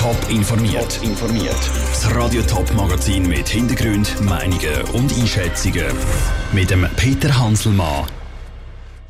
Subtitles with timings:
[0.00, 0.98] Top informiert.
[1.02, 1.70] informiert.
[1.90, 5.94] Das Radio Top Magazin mit Hintergrund, Meinungen und Einschätzungen
[6.54, 8.06] mit dem Peter Hanselmann.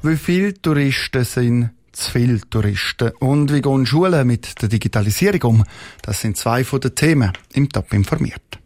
[0.02, 3.12] Wie viele Touristen sind zu viele Touristen?
[3.20, 5.64] Und wie gehen Schulen mit der Digitalisierung um?
[6.02, 8.58] Das sind zwei von den Themen im Top informiert.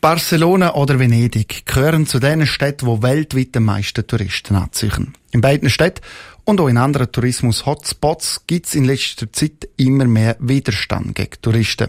[0.00, 5.12] Barcelona oder Venedig gehören zu den Städten, wo weltweit die meisten Touristen anziehen.
[5.30, 6.00] In beiden Städten
[6.44, 11.88] und auch in anderen Tourismus-Hotspots gibt es in letzter Zeit immer mehr Widerstand gegen Touristen.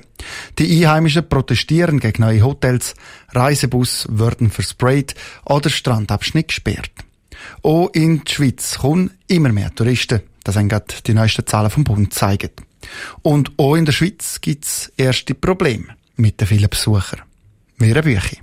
[0.60, 2.94] Die Einheimischen protestieren gegen neue Hotels,
[3.30, 6.92] Reisebus werden versprayt oder Strandabschnitt gesperrt.
[7.64, 10.22] Auch in die Schweiz kommen immer mehr Touristen.
[10.44, 12.52] Das haben gerade die neuesten Zahlen vom Bund zeigen.
[13.22, 17.22] Und auch in der Schweiz gibt es erste Probleme mit den vielen Besuchern.
[17.78, 18.38] Mehr Bücher.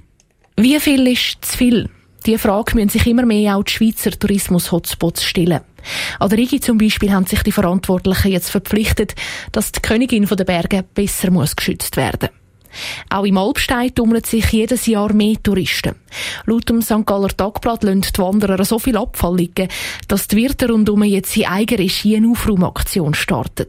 [0.57, 1.91] Wie viel ist zu viel?
[2.29, 5.61] Diese Frage müssen sich immer mehr auch die Schweizer Tourismus-Hotspots stellen.
[6.19, 9.15] An der Rigi zum Beispiel haben sich die Verantwortlichen jetzt verpflichtet,
[9.51, 12.29] dass die Königin der Berge besser muss geschützt werden
[13.09, 15.95] auch im Alpstein tummeln sich jedes Jahr mehr Touristen.
[16.45, 17.07] Laut dem St.
[17.07, 19.69] Galler Tagblatt lassen die Wanderer so viel Abfall liegen,
[20.07, 23.69] dass die Wirte rundum jetzt in eigener Regie eine Aufraumaktion starten.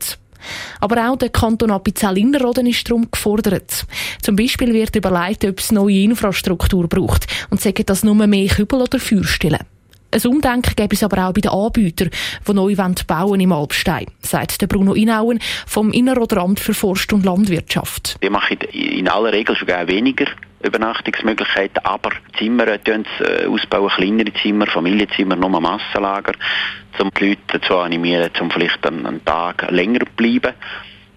[0.79, 3.85] Aber auch der Kanton Appenzell-Innerrhoden ist darum gefordert.
[4.21, 8.81] Zum Beispiel wird überlegt, ob es neue Infrastruktur braucht und sagen das nur mehr Kübel
[8.81, 9.65] oder Feuerstellen.
[10.11, 12.09] Ein Umdenken gäbe es aber auch bei den Anbietern,
[12.47, 17.25] die neu bauen im Alpstein, sagt der Bruno Inauen vom Innerrhoder Amt für Forst und
[17.25, 18.17] Landwirtschaft.
[18.19, 20.25] Wir machen in aller Regel sogar weniger
[20.61, 26.33] Übernachtungsmöglichkeiten, aber Zimmer tun äh, ausbauen, kleinere Zimmer, Familienzimmer, nur Massenlager,
[26.99, 30.53] um die Leute dazu animieren, um vielleicht einen, einen Tag länger zu bleiben.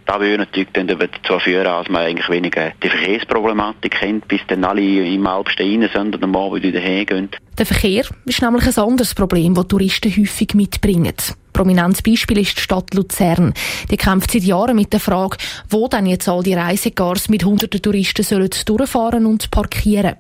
[0.05, 4.65] Das würde natürlich dann dazu führen, dass man eigentlich weniger die Verkehrsproblematik kennt, bis dann
[4.65, 7.31] alle im Alpstein sind und am Abend wieder hergehen.
[7.57, 11.15] Der Verkehr ist nämlich ein anderes Problem, das Touristen häufig mitbringen.
[11.53, 13.53] Prominentes Beispiel ist die Stadt Luzern.
[13.91, 15.36] Die kämpft seit Jahren mit der Frage,
[15.69, 20.17] wo denn jetzt all die Reisegars mit hunderten Touristen sollen durchfahren und parkieren.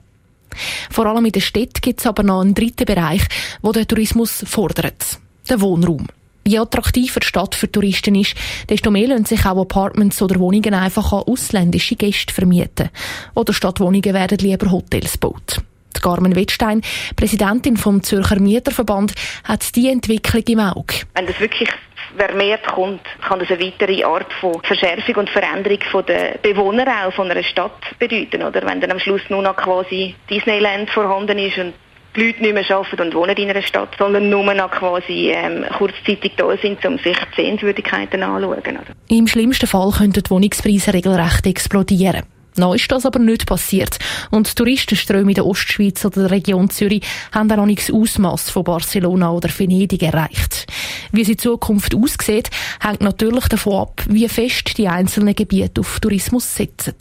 [0.90, 3.22] Vor allem in der Stadt gibt es aber noch einen dritten Bereich,
[3.62, 5.18] wo der Tourismus fordert.
[5.48, 6.06] Der Wohnraum.
[6.44, 8.34] Je attraktiver die Stadt für Touristen ist,
[8.68, 12.90] desto mehr lassen sich auch Apartments oder Wohnungen einfach an ausländische Gäste vermieten.
[13.34, 15.62] Oder statt Wohnungen werden lieber Hotels gebaut.
[16.02, 16.82] Carmen Wettstein,
[17.16, 19.14] Präsidentin vom Zürcher Mieterverband,
[19.44, 20.94] hat die Entwicklung im Auge.
[21.14, 21.70] Wenn das wirklich
[22.16, 27.30] vermehrt kommt, kann das eine weitere Art von Verschärfung und Veränderung der Bewohner auch von
[27.30, 28.42] einer Stadt bedeuten.
[28.42, 31.74] Oder wenn dann am Schluss nur noch quasi Disneyland vorhanden ist und
[32.14, 35.64] die Leute nicht mehr arbeiten und wohnen in einer Stadt, sondern nur noch quasi ähm,
[35.78, 38.76] kurzzeitig da sind, um sich die Sehenswürdigkeiten anzuschauen.
[38.76, 38.84] Oder?
[39.08, 42.24] Im schlimmsten Fall könnten die Wohnungspreise regelrecht explodieren.
[42.56, 43.98] Noch ist das aber nicht passiert.
[44.30, 47.02] Und die Touristenströme in der Ostschweiz oder der Region Zürich
[47.32, 50.66] haben auch noch nicht das Ausmaß von Barcelona oder Venedig erreicht.
[51.12, 56.00] Wie sie in Zukunft aussieht, hängt natürlich davon ab, wie fest die einzelnen Gebiete auf
[56.00, 56.94] Tourismus setzen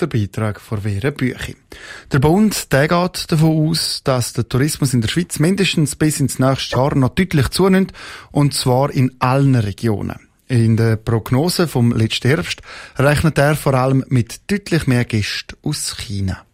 [0.00, 1.56] der Beitrag von Vera Büchi.
[2.12, 6.38] Der Bund der geht davon aus, dass der Tourismus in der Schweiz mindestens bis ins
[6.38, 7.92] nächste Jahr noch deutlich zunimmt,
[8.32, 10.18] und zwar in allen Regionen.
[10.46, 12.60] In der Prognose vom letzten Herbst
[12.96, 16.44] rechnet er vor allem mit deutlich mehr Gästen aus China.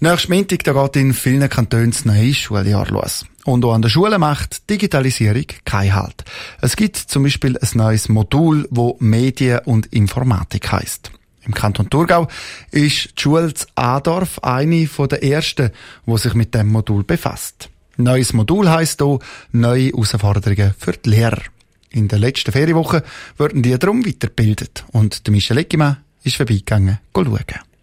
[0.00, 3.26] Nächstes Montag da geht in vielen Kantonen das neue Schuljahr los.
[3.44, 6.24] Und auch an der Schule macht Digitalisierung keinen Halt.
[6.60, 11.10] Es gibt zum Beispiel ein neues Modul, wo Medien und Informatik heißt.
[11.44, 12.28] Im Kanton Thurgau
[12.70, 15.70] ist die Schule Adorf eine der ersten,
[16.06, 17.68] die sich mit dem Modul befasst.
[17.96, 19.18] Neues Modul heisst hier
[19.50, 21.42] neue Herausforderungen für die Lehrer.
[21.90, 23.02] In der letzten Ferienwoche
[23.36, 27.38] werden die darum weitergebildet und der Michel Eckimann ist vorbeigegangen, schauen.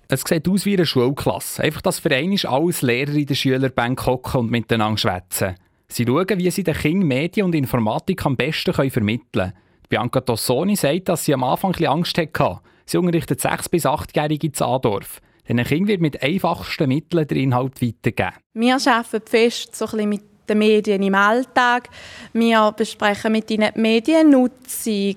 [0.08, 1.64] Es sieht aus wie eine Schulklasse.
[1.64, 5.56] Einfach, dass für einen alles Lehrer in der Schülerbank hocken und miteinander schwätzen.
[5.88, 9.54] Sie schauen, wie sie den Kindern Medien und Informatik am besten vermitteln können.
[9.90, 12.60] Bianca Tossoni sagt, dass sie am Anfang ein Angst hatte.
[12.86, 15.22] Sie unterrichtet 6- bis 8-Jährige in Adorf.
[15.48, 18.34] Den Kindern wird mit einfachsten Mitteln der Inhalt weitergegeben.
[18.54, 21.90] Wir arbeiten fest so ein mit den Medien im Alltag.
[22.34, 25.16] Wir besprechen mit ihnen die Mediennutzung.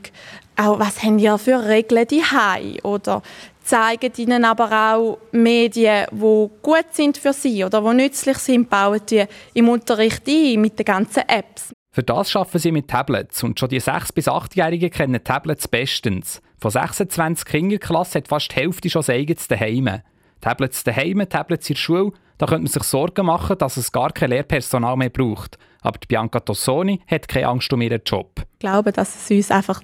[0.56, 2.22] Auch was haben die für Regeln die
[2.82, 3.22] oder
[3.68, 9.00] zeigen ihnen aber auch Medien, die gut sind für sie oder die nützlich sind, bauen
[9.08, 9.24] die
[9.54, 11.72] im Unterricht ein mit den ganzen Apps.
[11.90, 16.40] Für das arbeiten sie mit Tablets und schon die 6- bis 8-Jährigen kennen Tablets bestens.
[16.58, 20.00] Von 26 Kinderklassen hat fast die Hälfte schon sein eigenes daheim.
[20.40, 24.12] Tablets daheim, Tablets in der Schule, da könnte man sich Sorgen machen, dass es gar
[24.12, 25.58] kein Lehrpersonal mehr braucht.
[25.82, 28.42] Aber Bianca Tossoni hat keine Angst um ihren Job.
[28.54, 29.80] Ich glaube, dass es uns einfach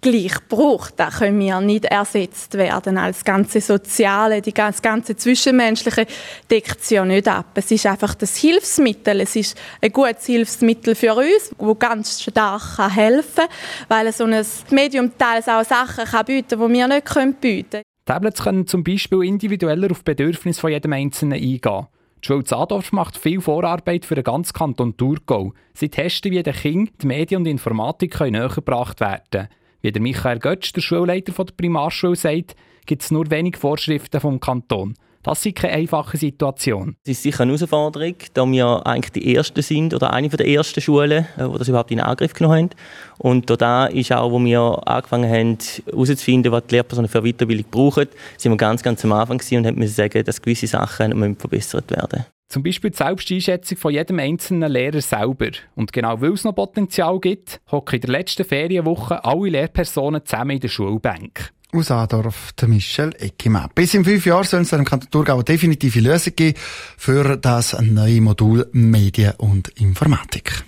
[0.00, 2.98] gleich braucht, das können wir nicht ersetzt werden.
[2.98, 6.06] Als ganze Soziale, die ganze, Zwischenmenschliche
[6.50, 7.46] deckt sich ja nicht ab.
[7.54, 9.20] Es ist einfach das Hilfsmittel.
[9.20, 13.48] Es ist ein gutes Hilfsmittel für uns, das ganz stark helfen kann,
[13.88, 17.82] weil so ein Medium teils auch Sachen kann bieten kann, die wir nicht bieten können.
[18.06, 21.88] Tablets können zum Beispiel individueller auf Bedürfnisse von jedem Einzelnen eingehen.
[22.22, 25.52] Die Schule Zadorf macht viel Vorarbeit für den ganzen Kanton Thurgau.
[25.74, 29.48] Sie testen, wie den Kindern die Medien und Informatik näher gebracht werden können.
[29.82, 32.54] Wie der Michael Götz, der Schulleiter der Primarschule, sagt,
[32.86, 34.94] gibt es nur wenige Vorschriften vom Kanton.
[35.26, 36.94] Das ist keine einfache Situation.
[37.02, 40.80] Es ist sicher eine Herausforderung, da wir eigentlich die Ersten sind oder eine der ersten
[40.80, 42.70] Schulen, äh, die das überhaupt in Angriff genommen haben.
[43.18, 48.06] Und da ist auch, wo wir angefangen haben, herauszufinden, was die Lehrpersonen für Weiterbildung brauchen,
[48.36, 52.62] sind wir ganz, ganz am Anfang und mussten sagen, dass gewisse Sachen verbessert werden Zum
[52.62, 55.50] Beispiel die Selbsteinschätzung von jedem einzelnen Lehrer selber.
[55.74, 60.52] Und genau weil es noch Potenzial gibt, hocken in der letzten Ferienwoche alle Lehrpersonen zusammen
[60.52, 63.70] in der Schulbank aus Adorf, der Michel Eckimann.
[63.74, 66.58] Bis in fünf Jahren soll es im Kanton Thurgau eine definitive Lösung geben
[66.96, 70.64] für das neue Modul Medien und Informatik.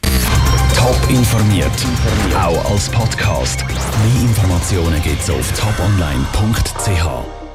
[0.74, 1.70] Top informiert,
[2.36, 3.64] auch als Podcast.
[3.66, 7.47] Mehr Informationen gibt's auf toponline.ch.